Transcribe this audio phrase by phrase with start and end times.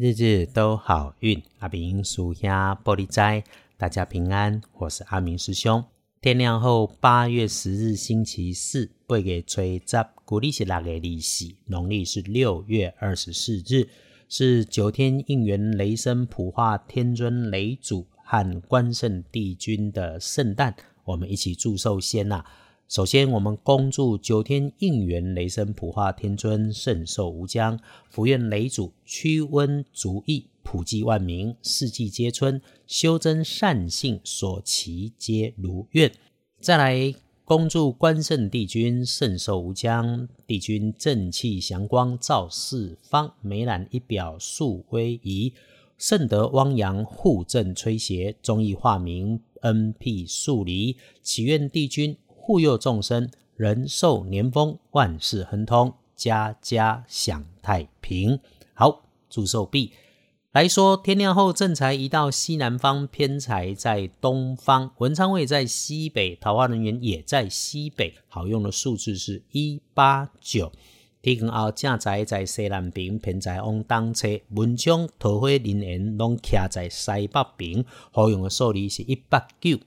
[0.00, 3.42] 日日都好运，阿明属下玻璃斋，
[3.76, 4.62] 大家平安。
[4.74, 5.84] 我是阿明师兄。
[6.20, 13.88] 天亮后，八月十日星期四，八月初十，古历是六月二十农历是六月二十四日，
[14.28, 22.44] 是九天应元雷声普化天尊雷祖和关圣帝君的圣诞，我们一起祝寿先呐。
[22.88, 27.78] 首先，我们恭祝九天应元雷声普化天尊圣寿无疆，
[28.08, 36.10] 福愿雷祖驱瘟逐疫，普济万民，四季皆春，修真善性，所祈皆如愿。
[36.62, 37.14] 再来
[37.44, 45.52] 恭祝关圣帝君圣寿无疆，帝君正气祥光照四方，美览一表树威仪，
[45.98, 52.16] 圣德汪洋护正吹邪，忠义化民恩庇树离，祈愿帝君。
[52.48, 58.40] 护佑众生，人寿年丰，万事亨通，家家享太平。
[58.72, 59.92] 好，祝寿毕。
[60.52, 68.14] 来说，天亮后正财移到西南方，偏财在东方，文昌位在西北，桃花人员也在西北。
[68.28, 70.72] 好用的数字是一八九。
[71.20, 77.84] 天光后正财在西南边，偏财往东侧，文昌桃花人员拢徛在西北边。
[78.10, 79.78] 好用的数字是一八九。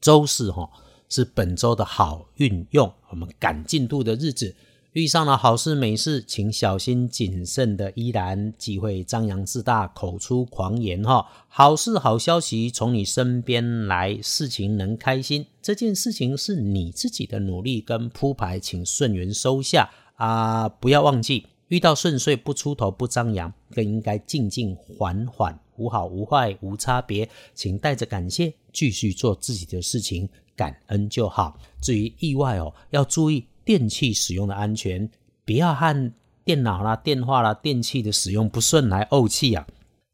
[0.00, 0.70] 周四哈。
[1.08, 4.54] 是本周的好运用，我们赶进度的日子，
[4.92, 11.26] 遇上了好事美事，请小心谨慎的依然忌讳张扬自大，口出狂言哈。
[11.48, 20.68] 好事好消息从你身边来，事情能开心，这件事情是你自己的努力跟铺排，请顺缘收下啊！
[20.68, 30.28] 不要忘记，遇到顺遂不出头不张扬，更应该静静缓缓，无好无坏无差别，请带着感谢继续做自己的事情。
[30.56, 31.56] 感恩就好。
[31.80, 35.08] 至于意外哦，要注意电器使用的安全，
[35.46, 39.64] 不要和电脑啦、电话啦、电器的使用不顺来怄气啊。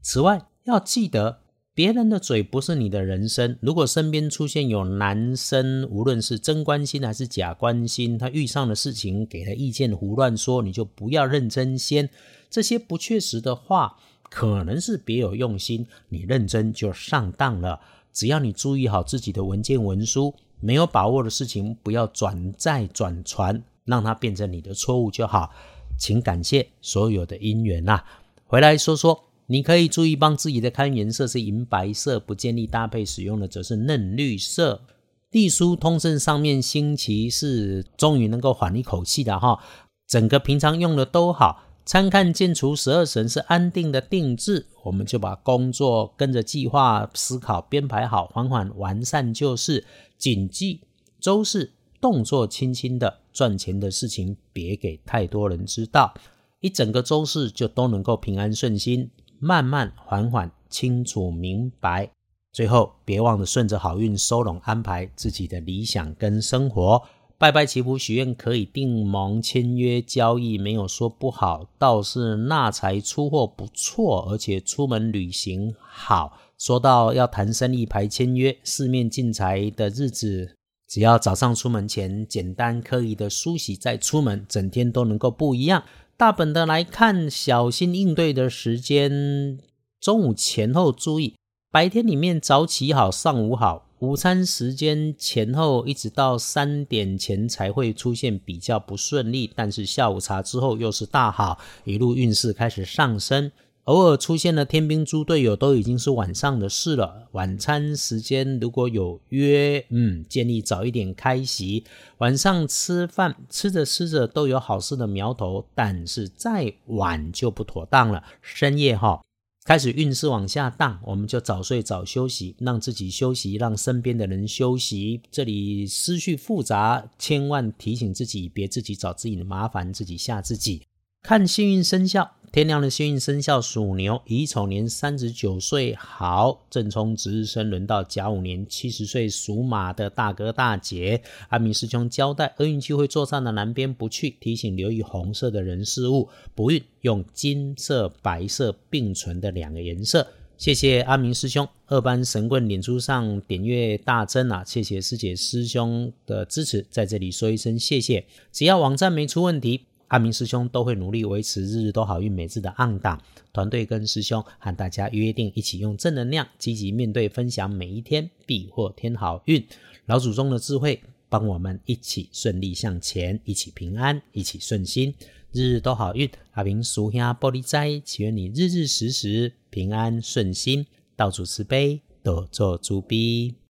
[0.02, 1.41] 此外，要记得
[1.77, 3.58] 别人的嘴不是你的人生。
[3.61, 12.08] 如果身边出现有男生，无论是真关心还是假关心，他遇上的事情给他意见胡乱说，你就不要认真先。
[12.48, 13.96] 这些不确实的话，
[14.30, 17.80] 可能是别有用心，你认真就上当了。
[18.13, 25.52] 只要你注意好自己的文件文书，没有把握的事情不要转载转传，让它变成你的错误就好。
[25.98, 28.05] 请感谢所有的因缘呐。
[28.46, 34.82] 回来说说，你可以注意帮自己的看颜色是银白色，不建议搭配使用的则是嫩绿色。
[35.30, 39.58] 地书通胜上面星期四终于能够缓一口气的哈，
[40.06, 41.62] 整个平常用的都好。
[41.86, 49.84] 参看建除十二神是安定的定制，我们就把工作跟着计划思考编排好，缓缓完善就是。
[50.16, 50.80] 谨记
[51.20, 56.14] 周四动作轻轻的，赚钱的事情别给太多人知道。
[56.60, 59.10] 一整个周四就都能够平安顺心，
[59.44, 62.08] 慢慢缓缓清楚明白。
[62.50, 67.02] 最后别忘了顺着好运收拢安排自己的理想跟生活。
[67.36, 76.38] 拜拜祈福许愿可以订盟签约交易，没有说不好，倒是纳财出货不错，而且出门旅行好。
[76.56, 80.56] 说到要谈生意排签约，四面进财的日子，
[80.88, 85.83] 只要早上出门前简单刻意的梳洗再出门，整天都能够不一样。
[86.17, 89.58] 大本的来看，小心应对的时间，
[90.01, 91.35] 中午前后注意，
[91.73, 93.89] 白天里面早起好，上午好。
[93.98, 103.51] 午餐时间前后，一直到三点前才会出现比较不顺利，但是下午茶之后又是大好，一路运势开始上升。
[103.84, 107.28] 偶尔出现了天兵猪队友，都已经是晚上的事了。
[107.33, 111.84] 晚餐时间如果有约，嗯，建议早一点开席。
[112.18, 118.24] 晚上吃饭吃着吃着都有好事的苗头，但是再晚就不妥当了。
[118.40, 119.20] 深夜哈。
[119.67, 125.20] 开始运势往下荡，我们就早睡早休息，让自己休息，让身边的人休息。
[125.30, 130.82] 这里思绪复杂，千万提醒自己，别自己找自己的麻烦，自己吓自己。
[131.22, 132.31] 看幸运生肖。
[132.54, 141.20] 天亮的幸运生肖属牛，乙丑年三十九岁好，正冲值日生轮到甲午年七十岁属马的大哥大姐。
[141.48, 146.28] 阿明师兄交代，厄运机会坐上的南边不去，提醒留意红色的人事物。
[146.54, 150.24] 不运用金色、白色并存的两个颜色。
[150.56, 154.62] 谢谢阿明师兄，二班神棍脸书上点阅大增啊！
[154.64, 158.24] 谢谢师姐师兄的支持，在这里说一声谢谢。
[158.52, 159.86] 只要网站没出问题。
[160.08, 163.20] 阿明师兄都会努力维持日日都好运每日的暗打
[163.52, 169.64] 团队跟师兄和大家约定一起用正能量积极面对分享每一天必获天好运。
[170.06, 175.14] 老祖宗的智慧帮我们一起顺利向前一起平安一起顺心
[175.50, 180.86] 日日都好运阿明俗兄玻璃斋祈愿你日日时时平安顺心
[181.16, 183.54] 到处慈悲多做诸逼